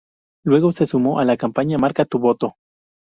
Luego 0.43 0.71
se 0.71 0.87
sumó 0.87 1.19
a 1.19 1.25
la 1.25 1.37
campaña 1.37 1.77
Marca 1.77 2.05
tu 2.05 2.17
voto. 2.17 2.55